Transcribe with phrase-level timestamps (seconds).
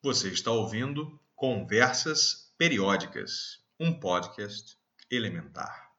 [0.00, 4.76] Você está ouvindo Conversas Periódicas, um podcast
[5.10, 5.90] elementar.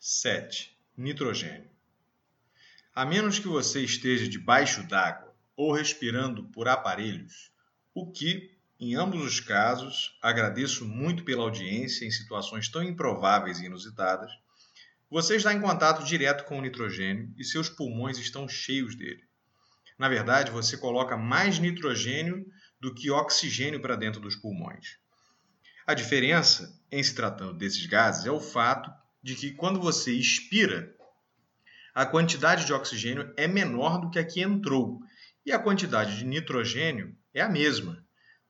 [0.00, 0.74] Sete.
[0.96, 1.70] Nitrogênio.
[2.94, 7.52] A menos que você esteja debaixo d'água ou respirando por aparelhos,
[7.94, 13.64] o que em ambos os casos, agradeço muito pela audiência em situações tão improváveis e
[13.64, 14.30] inusitadas.
[15.10, 19.22] Você está em contato direto com o nitrogênio e seus pulmões estão cheios dele.
[19.98, 22.46] Na verdade, você coloca mais nitrogênio
[22.78, 24.98] do que oxigênio para dentro dos pulmões.
[25.86, 30.94] A diferença, em se tratando desses gases, é o fato de que quando você expira,
[31.94, 35.00] a quantidade de oxigênio é menor do que a que entrou
[35.46, 38.05] e a quantidade de nitrogênio é a mesma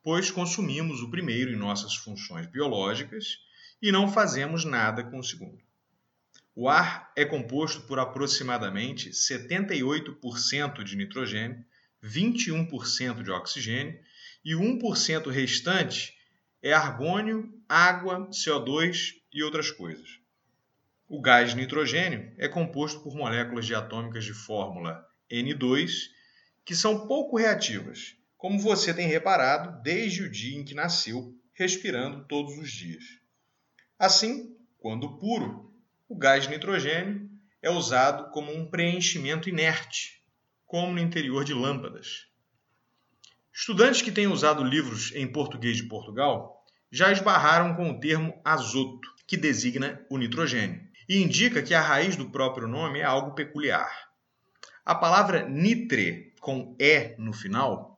[0.07, 3.41] pois consumimos o primeiro em nossas funções biológicas
[3.83, 5.59] e não fazemos nada com o segundo.
[6.55, 11.59] O ar é composto por aproximadamente 78% de nitrogênio,
[12.05, 13.99] 21% de oxigênio
[14.45, 16.15] e 1% restante
[16.63, 20.21] é argônio, água, CO2 e outras coisas.
[21.09, 26.11] O gás nitrogênio é composto por moléculas diatômicas de fórmula N2
[26.65, 32.27] que são pouco reativas como você tem reparado desde o dia em que nasceu, respirando
[32.27, 33.05] todos os dias.
[33.99, 35.75] Assim, quando puro,
[36.09, 37.31] o gás nitrogênio
[37.63, 40.23] é usado como um preenchimento inerte,
[40.67, 42.27] como no interior de lâmpadas.
[43.53, 49.09] Estudantes que têm usado livros em português de Portugal já esbarraram com o termo azoto,
[49.27, 53.91] que designa o nitrogênio, e indica que a raiz do próprio nome é algo peculiar.
[54.85, 57.96] A palavra nitre, com E no final,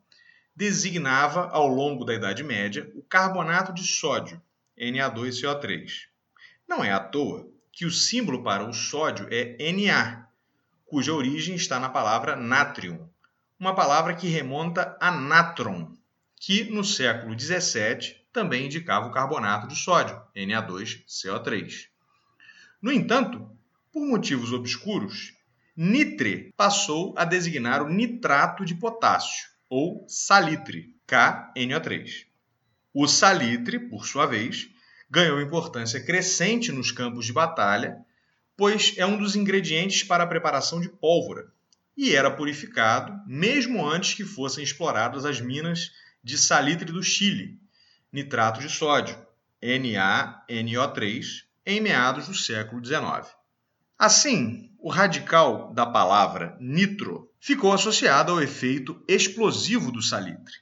[0.59, 4.43] designava, ao longo da Idade Média, o carbonato de sódio,
[4.77, 6.09] Na2CO3.
[6.67, 10.27] Não é à toa que o símbolo para o sódio é Na,
[10.85, 13.09] cuja origem está na palavra natrium,
[13.57, 15.97] uma palavra que remonta a natron,
[16.35, 21.87] que no século XVII também indicava o carbonato de sódio, Na2CO3.
[22.83, 23.49] No entanto,
[23.93, 25.35] por motivos obscuros,
[25.77, 32.27] nitre passou a designar o nitrato de potássio, ou salitre, KNO3.
[32.93, 34.69] O salitre, por sua vez,
[35.11, 37.97] ganhou importância crescente nos campos de batalha,
[38.57, 41.53] pois é um dos ingredientes para a preparação de pólvora
[41.99, 45.91] e era purificado mesmo antes que fossem exploradas as minas
[46.23, 47.59] de salitre do Chile,
[48.13, 49.19] nitrato de sódio,
[49.61, 53.38] NaNO3, em meados do século XIX.
[53.99, 60.55] Assim, o radical da palavra nitro ficou associado ao efeito explosivo do salitre.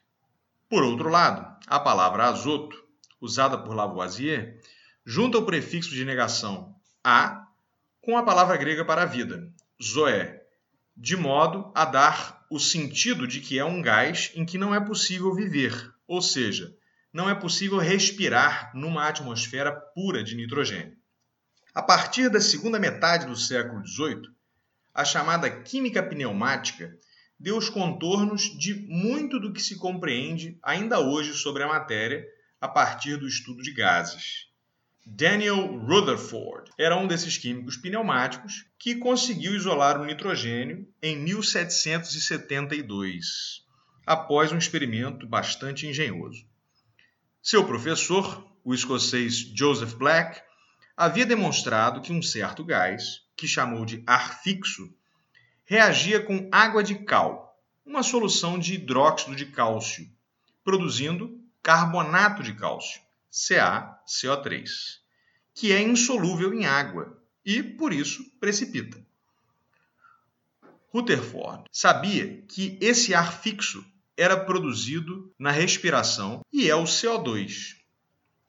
[0.71, 2.83] Por outro lado, a palavra azoto,
[3.21, 4.59] usada por Lavoisier,
[5.05, 7.47] junta o prefixo de negação a
[8.01, 9.53] com a palavra grega para a vida,
[9.83, 10.43] zoé,
[10.97, 14.81] de modo a dar o sentido de que é um gás em que não é
[14.81, 16.75] possível viver, ou seja,
[17.13, 20.97] não é possível respirar numa atmosfera pura de nitrogênio.
[21.77, 24.23] A partir da segunda metade do século XVIII,
[24.95, 26.97] a chamada química pneumática
[27.39, 32.25] deu os contornos de muito do que se compreende ainda hoje sobre a matéria
[32.59, 34.47] a partir do estudo de gases.
[35.05, 43.67] Daniel Rutherford era um desses químicos pneumáticos que conseguiu isolar o nitrogênio em 1772,
[44.07, 46.43] após um experimento bastante engenhoso.
[47.43, 50.46] Seu professor, o escocês Joseph Black,
[50.97, 54.91] havia demonstrado que um certo gás, que chamou de ar fixo,
[55.67, 60.09] reagia com água de cal, uma solução de hidróxido de cálcio,
[60.65, 64.69] produzindo carbonato de cálcio, CaCO3,
[65.55, 69.05] que é insolúvel em água e, por isso, precipita.
[70.93, 73.85] Rutherford sabia que esse ar fixo
[74.17, 77.76] era produzido na respiração e é o CO2,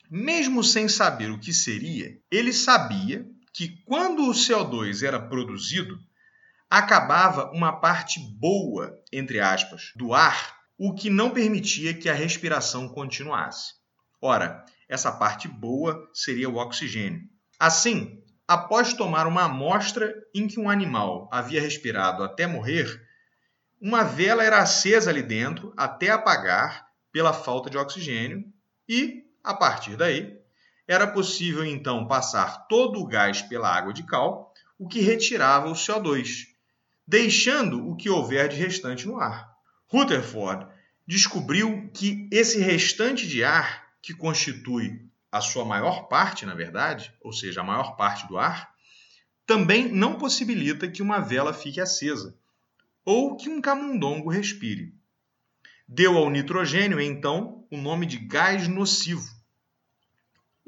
[0.10, 6.00] mesmo sem saber o que seria, ele sabia que quando o CO2 era produzido,
[6.70, 12.88] acabava uma parte boa, entre aspas, do ar, o que não permitia que a respiração
[12.88, 13.74] continuasse.
[14.22, 17.22] Ora, essa parte boa seria o oxigênio.
[17.60, 23.02] Assim, após tomar uma amostra em que um animal havia respirado até morrer,
[23.82, 28.44] uma vela era acesa ali dentro até apagar pela falta de oxigênio
[28.88, 30.38] e a partir daí,
[30.86, 35.74] era possível então passar todo o gás pela água de cal, o que retirava o
[35.74, 36.48] CO2,
[37.08, 39.50] deixando o que houver de restante no ar.
[39.88, 40.68] Rutherford
[41.08, 45.02] descobriu que esse restante de ar que constitui
[45.32, 48.70] a sua maior parte, na verdade, ou seja, a maior parte do ar,
[49.46, 52.38] também não possibilita que uma vela fique acesa
[53.06, 54.94] ou que um camundongo respire.
[55.88, 59.37] Deu ao nitrogênio, então, o nome de gás nocivo.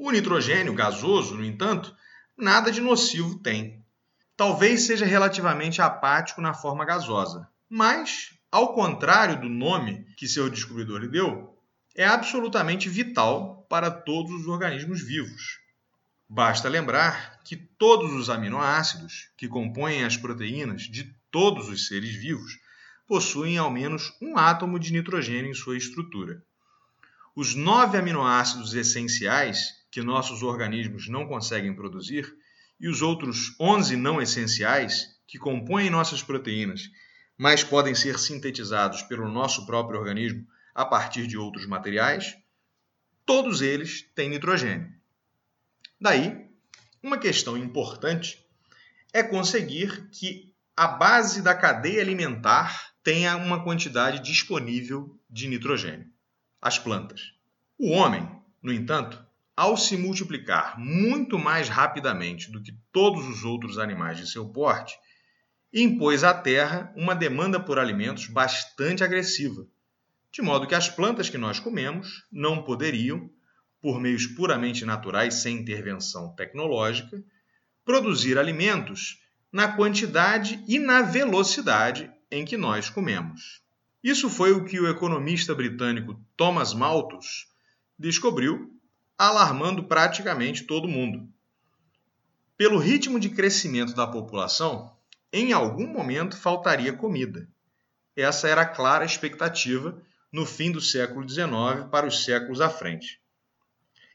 [0.02, 1.94] O nitrogênio gasoso, no entanto,
[2.38, 3.84] nada de nocivo tem.
[4.38, 11.02] Talvez seja relativamente apático na forma gasosa, mas, ao contrário do nome que seu descobridor
[11.02, 11.54] lhe deu,
[11.94, 15.60] é absolutamente vital para todos os organismos vivos.
[16.30, 22.58] Basta lembrar que todos os aminoácidos que compõem as proteínas de todos os seres vivos
[23.06, 26.42] possuem ao menos um átomo de nitrogênio em sua estrutura.
[27.36, 32.32] Os nove aminoácidos essenciais que nossos organismos não conseguem produzir
[32.80, 36.90] e os outros onze não essenciais que compõem nossas proteínas,
[37.38, 42.38] mas podem ser sintetizados pelo nosso próprio organismo a partir de outros materiais,
[43.26, 44.92] todos eles têm nitrogênio.
[46.00, 46.48] Daí,
[47.04, 48.46] uma questão importante
[49.14, 56.08] é conseguir que a base da cadeia alimentar tenha uma quantidade disponível de nitrogênio,
[56.62, 57.34] as plantas.
[57.78, 58.30] O homem,
[58.62, 59.24] no entanto,
[59.60, 64.98] ao se multiplicar muito mais rapidamente do que todos os outros animais de seu porte,
[65.74, 69.68] impôs à terra uma demanda por alimentos bastante agressiva,
[70.32, 73.30] de modo que as plantas que nós comemos não poderiam,
[73.82, 77.22] por meios puramente naturais sem intervenção tecnológica,
[77.84, 79.20] produzir alimentos
[79.52, 83.62] na quantidade e na velocidade em que nós comemos.
[84.02, 87.50] Isso foi o que o economista britânico Thomas Malthus
[87.98, 88.79] descobriu,
[89.20, 91.30] alarmando praticamente todo mundo.
[92.56, 94.96] Pelo ritmo de crescimento da população,
[95.34, 97.46] em algum momento faltaria comida.
[98.16, 100.02] Essa era a clara expectativa
[100.32, 103.20] no fim do século XIX para os séculos à frente.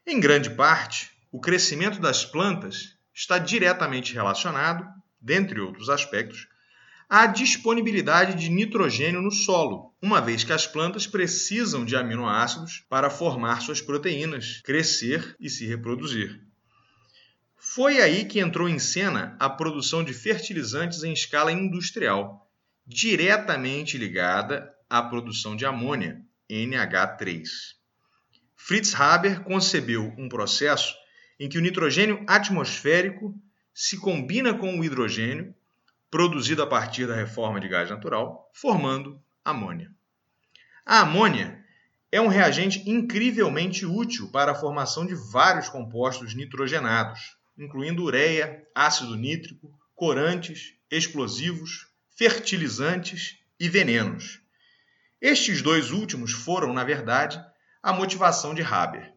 [0.06, 4.86] Em grande parte, o crescimento das plantas está diretamente relacionado,
[5.20, 6.48] dentre outros aspectos,
[7.08, 13.10] à disponibilidade de nitrogênio no solo, uma vez que as plantas precisam de aminoácidos para
[13.10, 16.40] formar suas proteínas, crescer e se reproduzir.
[17.56, 22.50] Foi aí que entrou em cena a produção de fertilizantes em escala industrial,
[22.86, 26.20] diretamente ligada à produção de amônia,
[26.50, 27.44] NH3.
[28.54, 30.94] Fritz Haber concebeu um processo
[31.38, 33.34] em que o nitrogênio atmosférico
[33.72, 35.54] se combina com o hidrogênio
[36.14, 39.90] produzido a partir da reforma de gás natural, formando amônia.
[40.86, 41.60] A amônia
[42.12, 49.16] é um reagente incrivelmente útil para a formação de vários compostos nitrogenados, incluindo ureia, ácido
[49.16, 54.40] nítrico, corantes, explosivos, fertilizantes e venenos.
[55.20, 57.44] Estes dois últimos foram, na verdade,
[57.82, 59.12] a motivação de Haber.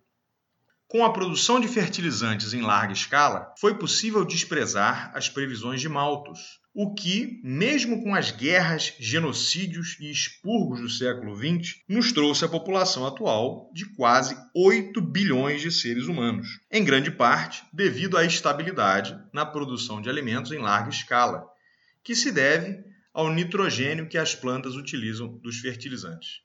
[0.87, 6.59] Com a produção de fertilizantes em larga escala, foi possível desprezar as previsões de Malthus,
[6.79, 12.47] o que, mesmo com as guerras, genocídios e expurgos do século XX, nos trouxe a
[12.47, 19.19] população atual de quase 8 bilhões de seres humanos, em grande parte devido à estabilidade
[19.33, 21.47] na produção de alimentos em larga escala,
[22.03, 26.41] que se deve ao nitrogênio que as plantas utilizam dos fertilizantes.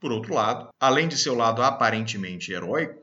[0.00, 2.98] Por outro lado, além de seu lado aparentemente heróico,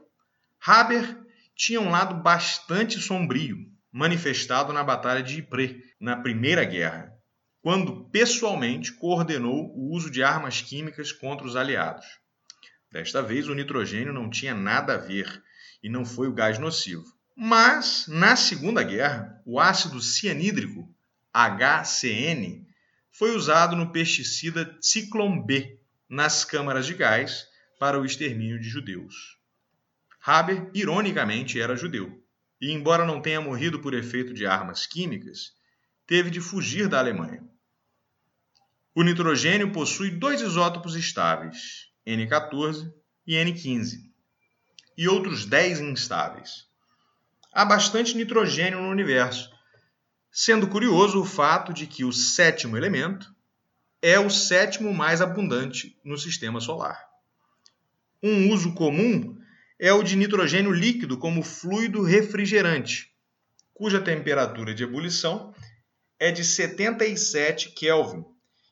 [0.66, 1.20] Haber
[1.56, 7.12] tinha um lado bastante sombrio, manifestado na Batalha de Ypres, na Primeira Guerra,
[7.64, 12.06] quando pessoalmente coordenou o uso de armas químicas contra os aliados.
[12.92, 15.44] Desta vez, o nitrogênio não tinha nada a ver
[15.82, 17.06] e não foi o gás nocivo.
[17.36, 20.88] Mas, na Segunda Guerra, o ácido cianídrico,
[21.34, 22.68] HCN,
[23.12, 27.48] foi usado no pesticida Ciclone B, nas câmaras de gás
[27.80, 29.40] para o extermínio de judeus.
[30.24, 32.27] Haber, ironicamente, era judeu,
[32.60, 35.54] e, embora não tenha morrido por efeito de armas químicas,
[36.06, 37.44] teve de fugir da Alemanha.
[38.96, 42.92] O nitrogênio possui dois isótopos estáveis, N14
[43.28, 43.98] e N15,
[44.98, 46.66] e outros 10 instáveis.
[47.54, 49.52] Há bastante nitrogênio no universo,
[50.32, 53.32] sendo curioso o fato de que o sétimo elemento,
[54.02, 57.08] é o sétimo mais abundante no sistema solar.
[58.22, 59.37] Um uso comum
[59.80, 63.12] é o de nitrogênio líquido como fluido refrigerante,
[63.74, 65.54] cuja temperatura de ebulição
[66.20, 68.26] é de 77 Kelvin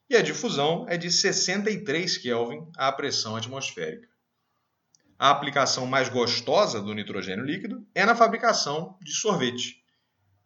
[0.10, 4.08] e a difusão é de 63 Kelvin à pressão atmosférica.
[5.18, 9.82] A aplicação mais gostosa do nitrogênio líquido é na fabricação de sorvete.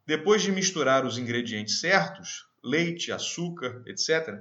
[0.06, 4.40] Depois de misturar os ingredientes certos, leite, açúcar, etc.,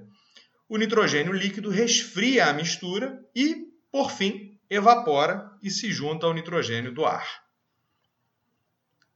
[0.69, 6.93] o nitrogênio líquido resfria a mistura e, por fim, evapora e se junta ao nitrogênio
[6.93, 7.27] do ar.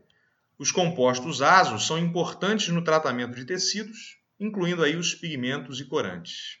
[0.59, 6.59] os compostos asos são importantes no tratamento de tecidos, incluindo aí os pigmentos e corantes.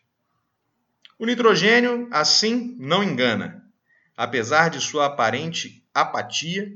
[1.19, 3.69] O nitrogênio, assim, não engana.
[4.15, 6.73] Apesar de sua aparente apatia,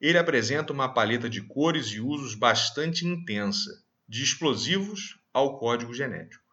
[0.00, 3.70] ele apresenta uma paleta de cores e usos bastante intensa,
[4.08, 6.47] de explosivos ao código genético.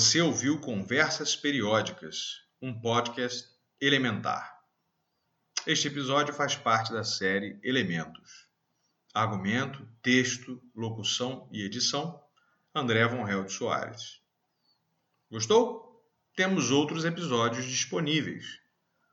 [0.00, 3.48] Você ouviu Conversas Periódicas, um podcast
[3.80, 4.56] elementar.
[5.66, 8.46] Este episódio faz parte da série Elementos.
[9.12, 12.22] Argumento, texto, locução e edição,
[12.72, 14.20] André Von Held Soares.
[15.28, 16.08] Gostou?
[16.36, 18.60] Temos outros episódios disponíveis.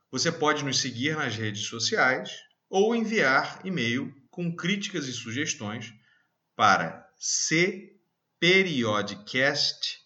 [0.08, 2.30] Você pode nos seguir nas redes sociais
[2.70, 5.92] ou enviar e-mail com críticas e sugestões
[6.54, 10.05] para cperiodcast.com